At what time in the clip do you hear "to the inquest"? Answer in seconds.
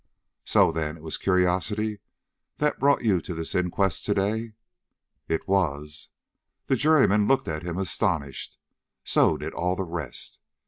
3.21-4.03